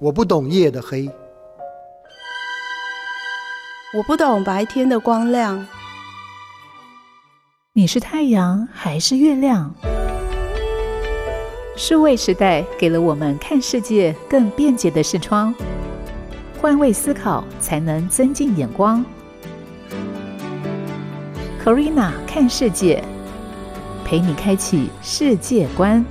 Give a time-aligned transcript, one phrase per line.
[0.00, 1.10] 我不懂夜的黑，
[3.92, 5.66] 我不懂白天的光亮。
[7.74, 9.74] 你是太阳还是月亮？
[11.76, 15.54] 数位时代给了我们看世界更便捷的视窗，
[16.58, 19.04] 换位思考才能增进眼光。
[21.62, 23.04] Corina 看世界，
[24.02, 26.02] 陪你开启世界观。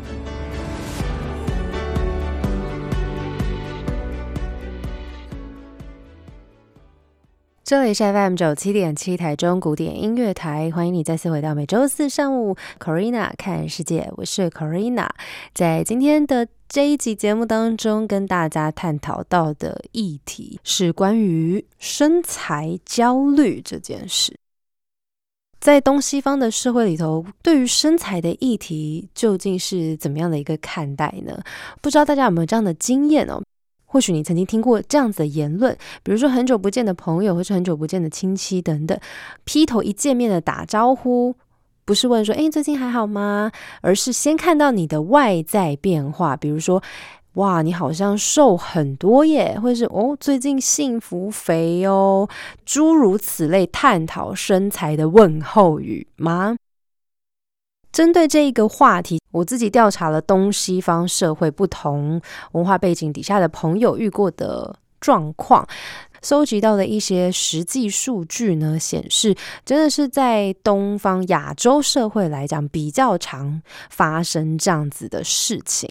[7.69, 15.07] 这里是 FM 九七点七台中古典音乐台，欢迎你再次回到每周四上午 Corina 看世界，我是 Corina。
[15.54, 24.36] 在今天的这一集节目当中，跟大家探讨到的议题是关于身材焦虑这件事。
[25.59, 31.39] 在东西方的社会里头，对于身材的议题究竟是怎么样的一个看待呢？
[31.83, 33.39] 不知道大家有没有这样的经验哦？
[33.92, 38.96] 或许你曾经听过这样子的言论，比如说很久不见的朋友，或是很久不见的亲戚等等，
[39.46, 41.36] 劈头一见面的打招呼，
[41.86, 46.84] 不是问说“哎，最近还好吗”，而是先看到你的外在变化，比如说
[47.34, 52.30] “哇，你好像瘦很多耶”，或是“哦，最近幸福肥哦”，
[52.64, 56.56] 诸如此类探讨身材的问候语吗？
[57.92, 62.22] 针对这一个话题，我自己调查了东西方社会不同
[62.53, 65.67] 文化背景底下的朋友遇过的状况，
[66.22, 75.89] 搜集到的一些实际数据呢，显示真的是在东方亚洲社会来讲比较常发生这样子的事情。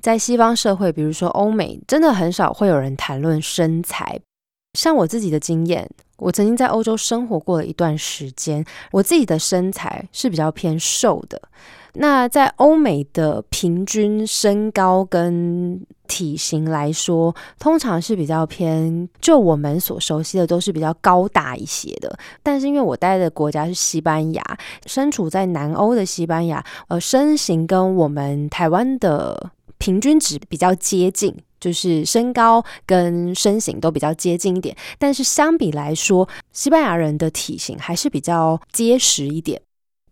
[0.00, 4.20] 在西方社会，比如说欧美，真的很少会有人谈论身材。
[4.74, 5.88] 像我自己的经验。
[6.22, 11.40] 我曾经在欧洲生活过了一段时间，我自己的身材是比较偏瘦的。
[11.94, 22.16] 那在欧美的平均身高跟体型来说，通常是比较偏，就我们所熟悉的都是比较高大一些的。
[22.42, 24.42] 但是因为我待的国家是西班牙，
[24.86, 31.34] 身处在南欧的西班牙，呃，身形跟我们台湾的平均值比较接近。
[31.62, 39.62] 就是身高跟身形都比较接近一点，但是相比来说，西班牙人的体型还是比较结实一点。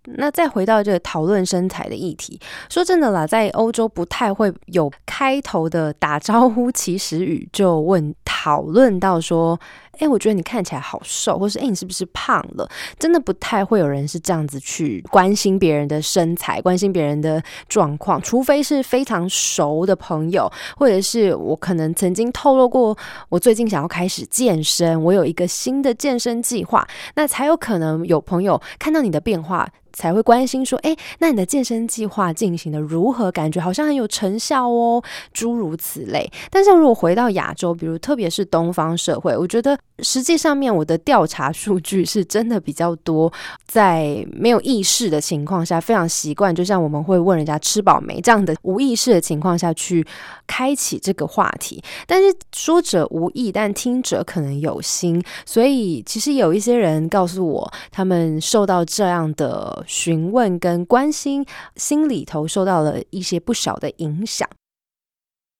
[0.04, 2.40] 那再回到这个讨论身材的议题，
[2.70, 9.58] 说真的啦，在欧洲不太会有开头的打招呼起始语就问讨论到说，
[10.00, 12.68] 哎，我觉得你看起来好瘦，或是哎，你是不是胖了？
[12.98, 22.96] 真的不太会有人是这样子去关心别人的身材，关心别人的状况，除非是非常熟的朋友，或者是我可能曾经透露过
[23.28, 29.68] 我最近想要开始健身，我有一个新的健身计划，那才有可能有朋友看到你的变化。
[29.92, 33.30] 才会关心说，哎，那你的健身计划进行的如何？
[33.32, 35.02] 感觉好像很有成效哦，
[35.32, 36.30] 诸如此类。
[36.48, 43.32] 但是如果回到亚洲，比如特别是东方社会，我觉得实际上面我的调查数据是真的比较多，
[43.66, 50.06] 在没有意识的情况下，非常习惯，就像我们会问人家吃饱没这样的无意识的情况下去
[50.46, 51.82] 开启这个话题。
[52.06, 59.84] 但是说者无意，但听者可能有心，所以其实有一些人告诉我，他们受到这样的。
[59.86, 61.44] 询问跟关心，
[61.76, 64.48] 心里头受到了一些不小的影响，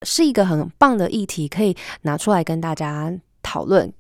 [0.07, 3.13] 是一个很棒的议题，可以拿出来跟大家
[3.43, 3.93] 讨论。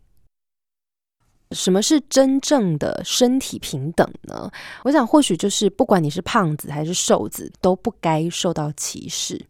[1.55, 4.51] 什么是真正的身体平等呢？
[4.85, 9.47] 我想，或许就是不管你是胖子还是瘦子，都不该受到歧视。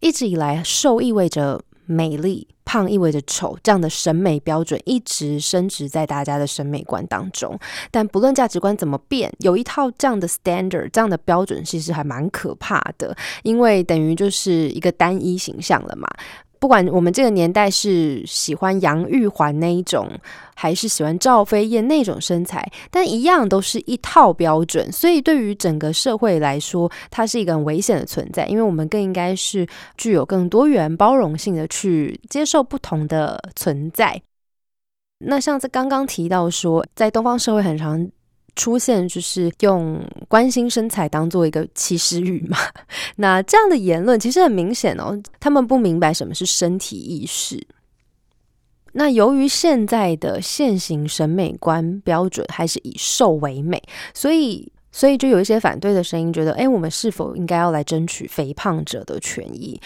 [0.00, 2.48] 一直以来，瘦意味着美丽。
[2.68, 7.56] 胖意味着丑，这样的审美标准一直升值在大家的审美观当中。
[7.92, 16.08] 但不论价值观怎么变，有一套这样的 standard，这样的标准，其实还蛮可怕的，因为等于就是一个单一形象了嘛。
[16.58, 20.10] 不管我们这个年代是喜欢杨玉环那一种，
[20.54, 24.90] 还是喜欢赵飞燕那种身材，但一样都是一套标准。
[24.90, 28.46] 所以对于整个社会来说，它是一个很危险的存在。
[28.46, 29.66] 因为我们更应该是
[29.96, 34.20] 具有更多元包容性的去接受不同的存在。
[35.18, 38.08] 那像在刚刚提到说，在东方社会很常。
[38.56, 42.56] 出现就是用关心身材当做一个歧视语嘛？
[43.16, 47.64] 那这样的言论其实很明显哦，他们不明白什么是身体意识。
[48.92, 53.82] 那由于现在的现行审美观标准还是以瘦为美，
[54.14, 59.78] 所以所以就有一些反对的声音，觉得哎，我们是否应该要来争取肥胖者的权益？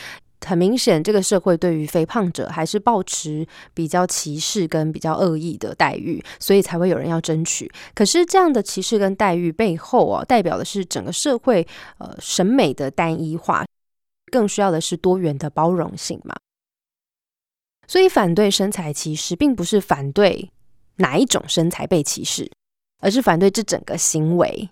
[0.46, 7.70] 很明显，这个社会对于肥胖者还是保持比较歧视跟比较恶意的待遇，所以才会有人要争取。
[7.94, 11.66] 可是这样的歧视跟待遇背后啊，代表的是整个社会
[11.98, 13.64] 呃审美的单一化，
[14.32, 16.34] 更需要的是多元的包容性嘛。
[17.86, 20.50] 所以反对身材歧视，并不是反对
[20.96, 22.50] 哪一种身材被歧视，
[23.00, 24.68] 而是反对这整个行为。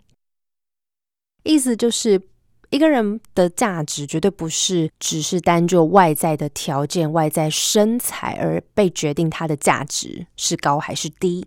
[1.42, 2.20] 意思就是，
[2.70, 11.46] 一个人的价值绝对不是只是单就外在的条件、外在身材而被决定他的价值是高还是低。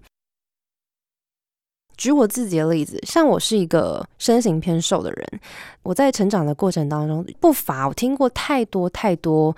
[1.96, 5.40] 举我自己的例子，像我是一个身形偏瘦的人，
[5.84, 9.56] 我在成长的过程当中不乏我听过太多太多。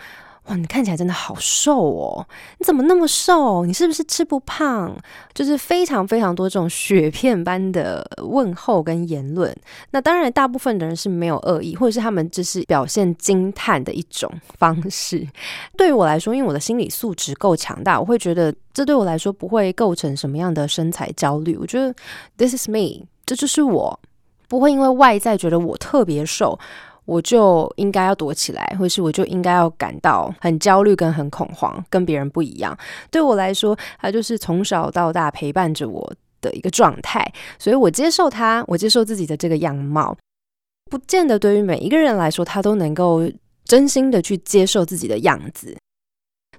[0.47, 2.27] 哇，你看起来真的好瘦哦！
[2.59, 3.65] 你怎么那么瘦？
[3.65, 4.93] 你是不是吃不胖？
[5.33, 9.55] 就是非常非常多这种雪片般的问候跟言论。
[9.91, 15.25] 那当然，大部分的人是没有恶意，或者是他们只是表现惊叹的一种方式。
[15.77, 21.55] 对于我来说，因为我的心理素质够强大，我会觉得这对我来说不会构成什么样的身材焦虑。
[21.55, 21.95] 我觉得
[22.35, 23.97] this is me，这就是我，
[24.49, 26.59] 不会因为外在觉得我特别瘦。
[27.05, 32.77] 我就应该要躲起来，或是我就应该要感到很焦虑跟很恐慌，跟别人不一样。
[33.11, 37.29] 对我来说，它就是从小到大陪伴着我的一个状态，
[37.59, 40.15] 所以我接受它，我接受自己的这个样貌。
[40.91, 43.29] 不见得对于每一个人来说，他都能够
[43.65, 45.75] 真心的去接受自己的样子。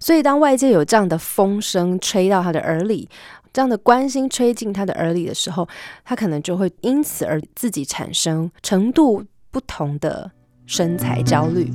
[0.00, 3.08] 所以，当外界有这样的风声吹到他的耳里，
[3.52, 5.68] 这样的关心吹进他的耳里的时候，
[6.04, 9.24] 他可能就会因此而自己产生程度。
[9.54, 10.28] 不同的
[10.66, 11.70] 身材焦虑。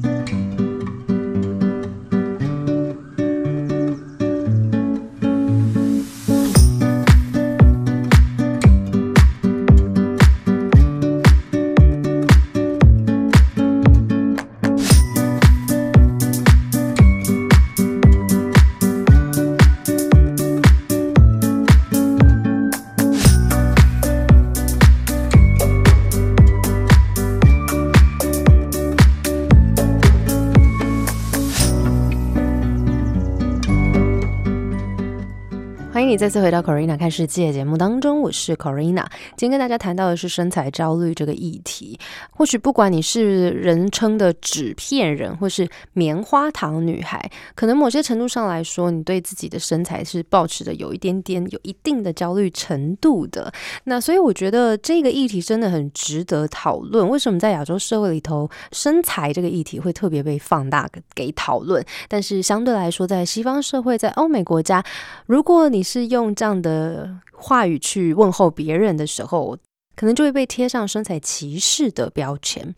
[36.10, 39.06] 你再次回到 Corina 看世界节目当中，我是 Corina。
[39.38, 42.00] 今天跟大家谈到的是身材焦虑这个议题。
[42.32, 53.54] 或许不管你是人称的纸片人，或是棉花糖女孩，可能某些程度上来说，你对自己的身材是保持的有一点点、有一定的焦虑程度的。
[53.84, 57.08] 那所以我觉得这个议题真的很值得讨论。
[57.08, 61.86] 为什么在亚洲社会里头，身材这个议题会特别被放大给讨论？
[62.08, 64.84] 但是相对来说，在西方社会，在欧美国家，
[65.28, 69.58] 如果你是是用这样的话语去问候别人的时候，
[69.96, 72.74] 可能就会被贴上身材歧视的标签。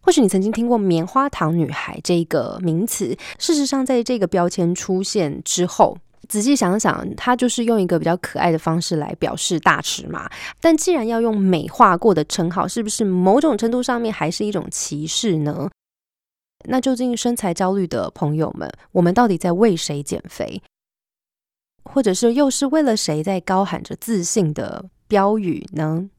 [0.00, 5.96] 或许你曾经听过“棉花糖女孩”这个名词，事实上，在这个标签出现之后，
[6.28, 10.30] 仔细想想，它就是用一个比较可爱的方式来表示大尺码。
[10.60, 15.70] 但既然要用美化过的称号，是不是某种程度上面还是一种歧视呢？
[16.66, 20.62] 那究竟身材焦虑的朋友们，我们到底在为谁减肥？
[21.84, 26.10] 或者是又是为了谁在高喊着自信的标语呢？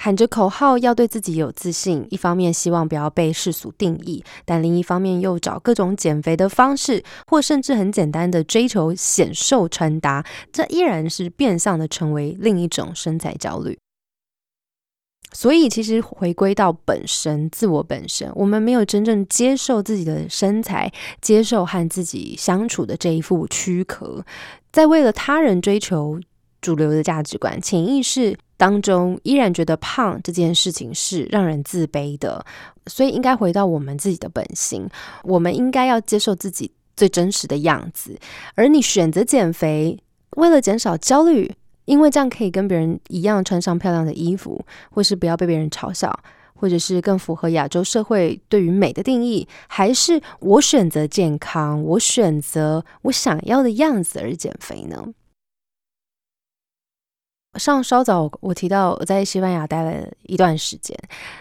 [0.00, 13.76] 喊着口号要对自己有自信，一方面希望不要被世俗定义，但另一方面又找各种减肥的方式，或甚至很简单的追求显瘦穿搭，这依然是变相的成为另一种身材焦虑。
[15.30, 24.24] 所以，其实回归到本身，自我本身，我们没有真正接受自己的身材，接受和自己相处的这一副躯壳，
[24.72, 26.18] 在为了他人追求
[26.62, 32.44] 主流的价值观，潜意识当中依然觉得胖这件事情是让人自卑的。
[32.86, 34.88] 所以，应该回到我们自己的本心，
[35.24, 38.18] 我们应该要接受自己最真实的样子。
[38.54, 39.98] 而你选择减肥，
[40.38, 41.54] 为了减少焦虑。
[41.88, 46.14] 因为这样可以跟别人一样穿上漂亮的衣服，或是不要被别人嘲笑，
[46.54, 55.14] 或者是更符合亚洲社会对于美的定义，还是我选择健康，我选择我想要的样子而减肥呢？
[57.58, 60.96] 上稍早我提到我在西班牙待了一段时间，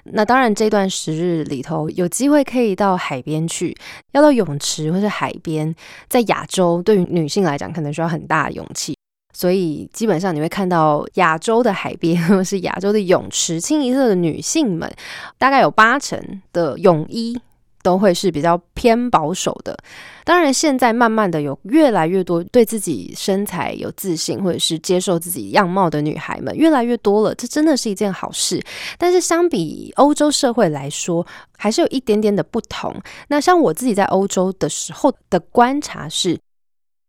[0.05, 3.75] 那当然这段时日里头有机会可以到海边去，
[4.13, 5.75] 要到泳池或是海边，
[6.07, 8.96] 在亚洲对于女性来讲可能需要很大的勇气。
[9.39, 14.91] 所以基本上你会看到亚洲的海边或 是亚洲的泳池，清一色的女性们，
[15.37, 16.19] 大概有八成
[16.51, 17.39] 的泳衣
[17.83, 19.77] 都会是比较偏保守的。
[20.23, 28.59] 当然，现在慢慢的有越来越多对自己身材有自信或者是接受自己样貌的女孩们越来越多了，这真的是一件好事。
[28.97, 31.23] 但是相比欧洲社会来说，
[31.55, 32.91] 还是有一点点的不同。
[33.27, 36.39] 那像我自己在欧洲的时候的观察是。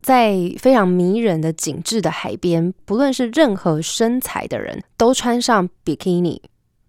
[0.00, 6.40] 在非常迷人的景致的海边，不论是任何身材的人都穿上比基尼，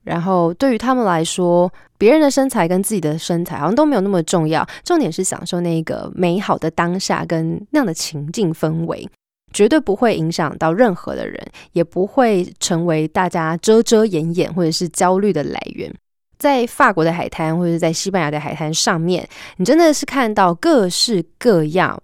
[0.03, 9.09] 然后对于他们来说，别人的身材跟自己的身材好像都没有那么重要，重点是享受那个美好的当下跟那样的情境氛围，
[9.51, 15.93] 绝对不会影响到任何的人，也不会成为大家遮遮掩掩或者是焦虑的来源。
[16.37, 21.99] 在法国的海滩或者在西班牙的海滩上面，你真的是看到各式各样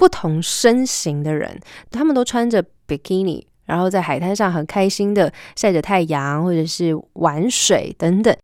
[0.00, 8.34] 不同身形的人，他们都穿着比基尼，然后在海滩上很开心的晒着太阳，或者是玩水等等，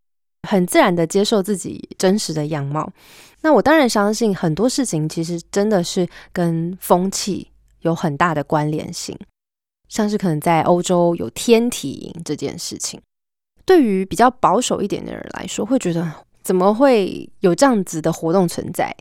[0.47, 2.93] 很自然的接受自己真实的样貌。
[3.41, 9.19] 那我当然相信很多事情其实真的是跟风气有很大的关联性，
[9.89, 13.01] 像是可能在欧洲有天体营这件事情。
[13.65, 18.95] 对于比较保守一点的人来说，会觉得怎么会有这样子的活动存在？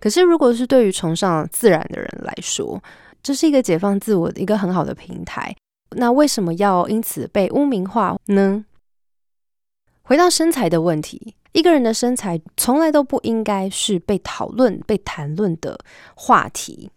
[0.00, 2.82] 可是，如果是对于崇尚自然的人来说，
[3.22, 5.54] 这是一个解放自我的一个很好的平台。
[5.96, 8.64] 那为什么要因此被污名化呢？
[10.02, 15.78] 回到身材的问题，一个人的身材从来都不应该是被讨论、被谈论的
[16.14, 16.90] 话题，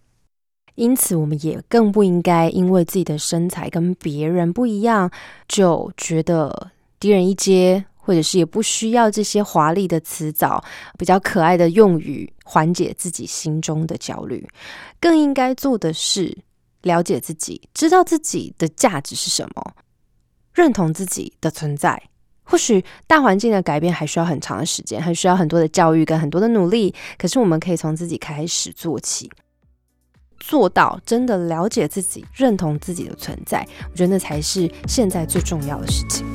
[0.75, 5.09] 因此我们也更不应该因为自己的身材跟别人不一样，
[5.47, 6.71] 就觉得。
[7.01, 10.61] 低人一阶，或者是也不需要这些华丽的词藻、
[10.99, 14.45] 比较可爱的用语缓解自己心中的焦虑。
[14.99, 16.37] 更应该做的是
[16.81, 19.73] 了解自己，知道自己的价值是什么，
[20.53, 22.03] 认同自己的存在。
[22.43, 26.93] 或许大环境的改变还需要很长的时间，还需要很多的教育跟很多的努力。
[27.17, 29.31] 可是我们可以从自己开始做起，
[30.37, 33.65] 做到真的了解自己、认同自己的存在。
[33.89, 36.25] 我觉得那才是现在最重要的事情。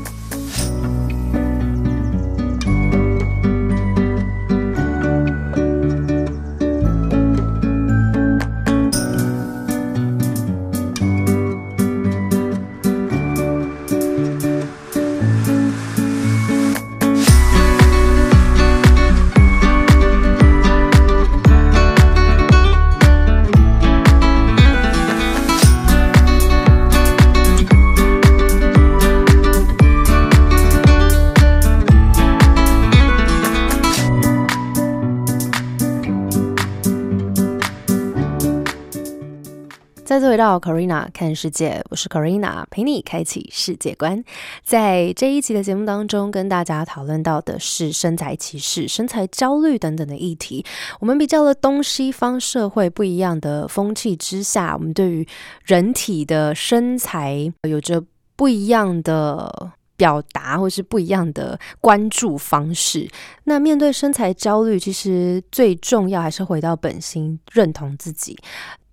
[40.37, 44.23] 回到 Corina 看世界，我是 Corina，陪你开启世界观。
[44.63, 50.63] 在这一集的节目当中，跟大家讨论到的是身材歧视、身材焦虑等等的议题。
[51.01, 55.27] 我们比较了东西方社会不一样的风气之下，我们对于
[55.65, 58.05] 人体的身材有着
[58.37, 63.09] 不一样的表达，或是不一样的关注方式。
[63.45, 68.37] 那面对身材焦虑，其实最重要还是回到本心，认同自己。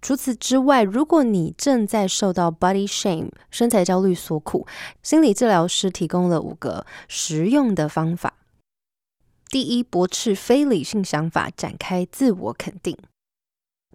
[0.03, 4.67] 除此之外，如果你正在受到 body shame 身材焦虑所苦，
[5.01, 8.33] 心理治疗师提供了五个实用的方法。
[9.49, 12.97] 第一，驳斥非理性想法，展开自我肯定，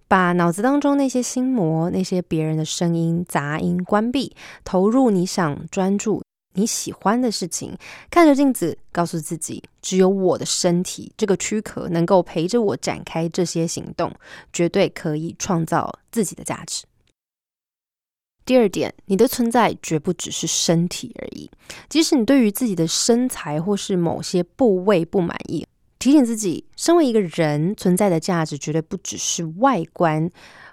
[0.09, 4.35] 把脑子当中那些心魔、那些别人的声音、杂音关闭，
[4.65, 6.23] 投入你想专注。
[6.59, 7.79] 你喜欢的事情，
[8.11, 14.13] 看着镜子，告诉自己，只有我的身体这个躯壳能够陪着我展开这些行动，
[14.53, 16.85] 绝对可以创造自己的价值。
[18.45, 21.49] 第二点，你的存在绝不只是身体而已，
[21.89, 25.65] 即使你对于自己的身材或是某些部位不满意，
[26.01, 30.29] 提醒自己，身为一个人存在的价值绝对不只是外观。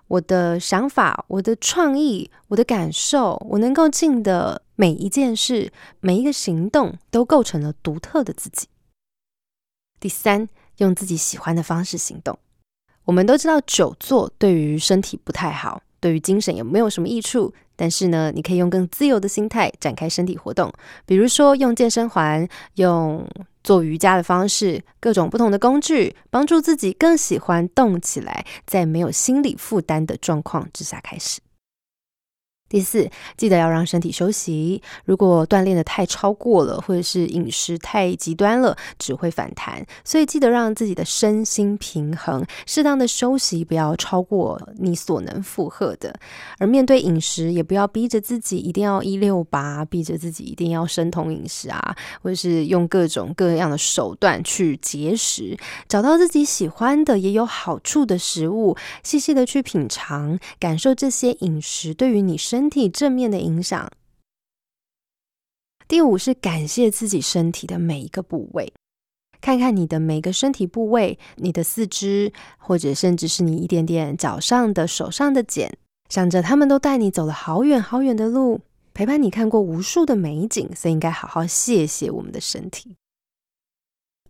[0.07, 8.67] 我的想法、我的创意、我的感受，我能够尽的每一件事、每一个行动，都构成了独特的自己。
[9.99, 10.47] 第三，
[10.77, 12.37] 用自己喜欢的方式行动。
[13.05, 17.53] 我们都知道久坐对于身体不太好，对于精神也没有什么益处。
[17.75, 20.71] 但是呢，你可以用更自由的心态展开身体活动，
[21.05, 23.27] 比如说用健身环，用。
[23.65, 31.41] 做瑜伽的方式，各种不同的工具，帮助自己更喜欢动起来，在没有心理负担的状况之下开始。
[32.67, 33.07] 第四，
[33.37, 34.81] 记得要让身体休息。
[35.05, 39.85] 如果锻炼的太超过了，或者是饮食太极端了，只会反弹。
[40.03, 46.19] 所以记得让自己的身心平衡，适当的休息，不要超过你所能负荷的。
[46.57, 55.55] 而面对饮食，也不要逼着自己一定要一六八，逼着自己一定要生酮饮食啊，或者是用各种各样的手段去节食。
[55.87, 62.54] 找到自己喜欢的也有好处的食物，细细的去品尝，感受这些饮食对于你身。
[62.55, 63.91] 身体正面的影响。
[65.89, 68.71] 第五是感谢自己身体的每一个部位，
[69.41, 78.61] 看看你的每个身体部位，你的四肢，或者甚至是你一点点脚上的、手上的茧，想着他们都带你走了好远好远的路，
[78.93, 82.95] 陪伴你看过无数的美景，所以应该好好谢谢我们的身体。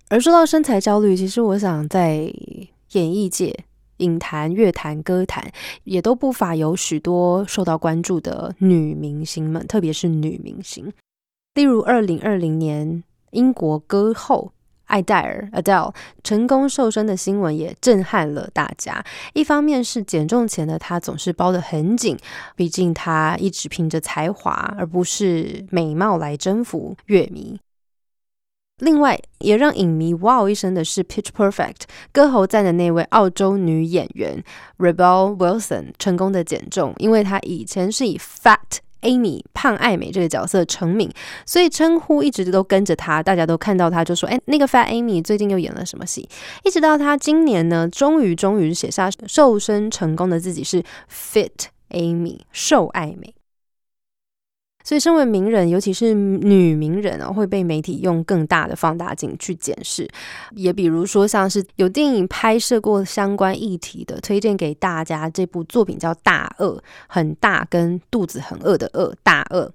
[0.09, 2.33] 而说到身材焦虑，其实我想在
[2.93, 3.65] 演艺界、
[3.97, 5.51] 影坛、乐坛、歌坛，
[5.83, 10.91] 也都不乏有许多受到关注的女明星们，特别是女明星。
[11.53, 14.51] 例如，二零二零年英国歌后
[14.85, 19.03] 艾黛尔 （Adele） 成功瘦身的新闻也震撼了大家。
[19.33, 22.17] 一方面是减重前的她总是包得很紧，
[22.55, 27.59] 毕竟她一直凭着才华而不是美貌来征服乐迷。
[28.79, 31.73] 另外，也让影迷哇一声的是，《Pitch Perfect》
[32.11, 34.43] 歌喉赞的那位澳洲女演员
[34.77, 41.09] Rebel Wilson 成功的减重，因为她以前是以 Fat Amy 胖爱美这个角色成名，
[41.45, 46.27] 所以称呼一直都跟着她，大家都看到她就说：“哎，那个 Fat Amy 最近又演了什么戏？”
[46.65, 53.33] 一直到她今年呢，终于终于写下瘦身成功的自己是 Fit Amy 瘦爱美。
[54.85, 60.07] 所以，身为名人，尤其是女名人啊，会被媒体用更大的放大镜去检视。
[60.51, 66.77] 也比如说，像是有电影拍摄过相关议题的，推荐给大家这部作品叫《大饿》，
[67.07, 69.73] 很大跟肚子很饿的饿，大饿。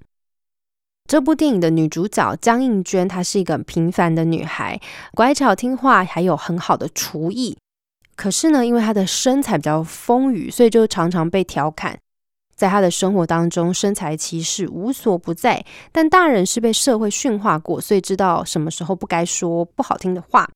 [1.08, 4.80] 这部电影的女主角江映娟，她是一个平凡的女孩，
[5.12, 7.58] 乖巧听话，还有很好的厨艺。
[8.14, 11.98] 可是呢，因为她的身材比较丰腴，所以就常常被调侃。
[12.60, 15.64] 在他的生活当中，身材歧视无所不在。
[15.90, 20.46] 但大人是被社会驯化过，所以知道什么时候不该说不好听的话。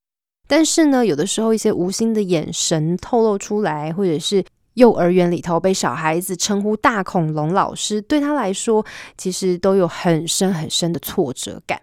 [0.46, 4.44] 但是呢，有的时候一些无心的眼神透露出来，或者是
[4.74, 8.84] 幼儿园里头被小孩子称呼“大恐龙老师”，对他来说，
[9.16, 11.80] 其实都有很深很深的挫折感。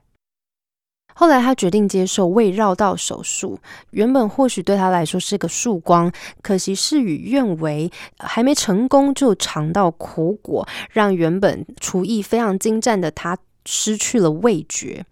[1.22, 3.60] 后来，他决定接受胃绕道手术。
[3.92, 6.12] 原本或许对他来说是个曙光，
[6.42, 13.38] 可惜事与愿违，还没成功就尝到苦果，让原本厨艺非常精湛的他
[13.68, 15.06] 失去了味觉。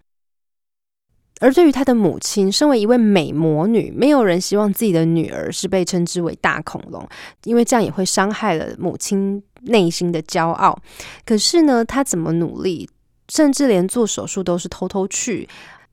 [1.42, 7.08] 而对于他的母亲，身为一位美魔女，没有人希望自己的女儿是被称之为大恐龙，
[7.44, 10.76] 因为这样也会伤害了母亲内心的骄傲。
[11.24, 12.90] 可是呢，他怎么努力，
[13.28, 15.48] 甚至连做手术都是偷偷去。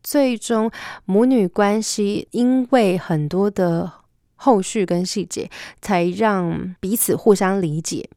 [0.07, 0.71] 最终，
[1.05, 3.93] 母女关系因为很多的
[4.37, 5.51] 后续跟细节，
[5.83, 8.09] 才让彼此互相理解，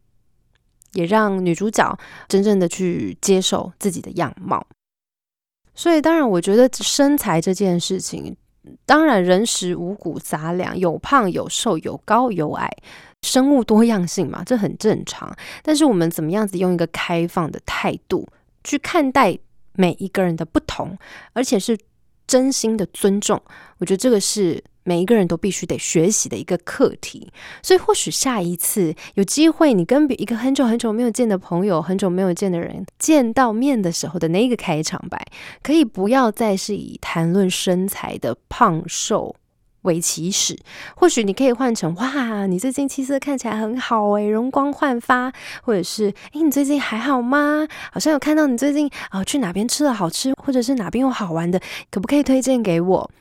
[0.94, 1.98] 也让女主角
[2.28, 4.68] 真正的去接受自己的样貌。
[5.74, 8.38] 所以，当然，我觉得身材这件事情，
[8.86, 12.72] 当然人食五谷杂粮，有胖有瘦，有高有矮，
[13.24, 15.36] 生物多样性嘛，这很正常。
[15.64, 18.28] 但是，我们怎么样子用一个开放的态度
[18.64, 19.40] 去看待？
[19.74, 20.98] 每一个人的不同，
[21.34, 21.78] 而且是
[22.28, 23.42] 真心的尊重，
[23.80, 27.32] 我觉得这个是每一个人都必须得学习的一个课题。
[27.64, 35.26] 所以，或许下一次有机会，你跟一个很久很久没有见的朋友、很久没有见的人见到面的时候的那个开场白，
[35.64, 39.36] 可以不要再是以谈论身材的胖瘦。
[39.84, 40.58] 为起始，
[40.96, 45.32] 或许你可以换成哇，你最近气色看起来很好诶，容光焕发，
[45.64, 47.68] 或者是诶，你最近还好吗？
[47.92, 53.12] 好像有看到你最近啊去哪边吃了好吃，或者是哪边有好玩的，可不可以推荐给我？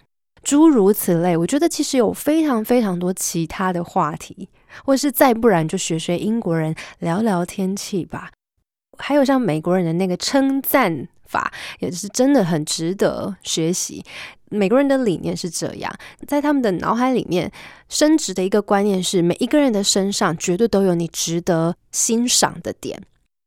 [0.42, 4.48] 诸如此类，我觉得其实有非常非常多其他的话题，
[4.84, 8.30] 或者是再不然就学学英国人聊聊天气吧。
[8.96, 14.04] 还有像美国人的那个称赞法，也是真的很值得学习。
[14.50, 15.92] 美国人的理念是这样，
[16.26, 17.50] 在他们的脑海里面，
[17.88, 23.00] 升值的一个观念是，每一个人的身上绝对都有你值得欣赏的点，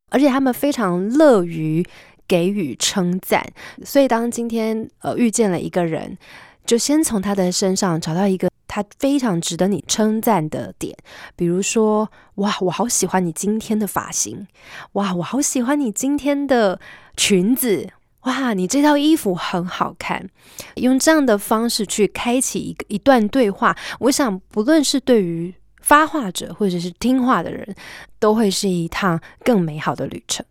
[0.09, 1.85] 而且他们非常乐于
[2.27, 3.45] 给予称赞。
[3.83, 6.17] 所以，当今天呃遇见了一个人，
[6.65, 10.95] 就先从他的身上找到一个他非常值得你称赞的点，
[11.35, 14.47] 比如说，哇，我好喜欢你今天的发型，
[14.93, 16.79] 哇，我好喜欢你今天的
[17.17, 17.89] 裙子。
[18.21, 20.29] 哇，你这套衣服很好看。
[20.75, 27.75] 用这样的方式去开启一个一段对话，我想不论是对于发话者或者是听话的人，
[28.19, 30.45] 都会是一趟更美好的旅程。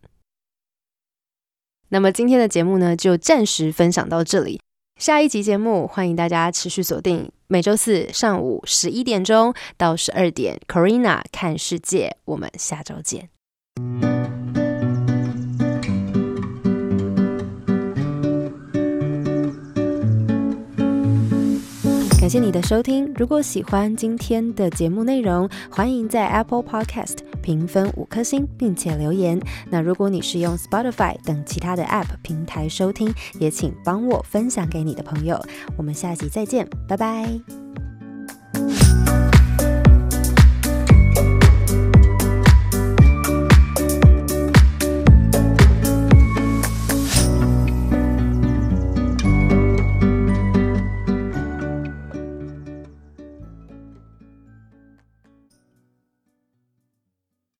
[1.90, 4.60] 那么今天的节目呢，就暂时分享到这里。
[5.00, 12.16] 下一集节目，欢迎大家持续锁定每周四上午十一点钟到十二点，Corina 看世界。
[12.26, 13.30] 我们下周见。
[22.30, 23.12] 谢你的收听。
[23.16, 29.40] 如果喜欢今天的节目内容，欢迎在 Apple Podcast 评分五颗星，并且留言。
[29.68, 35.44] 那如果你是用 Spotify 等其他的 App 平台收听，也请帮我分享给你的朋友。
[35.76, 37.28] 我们下集再见，拜拜。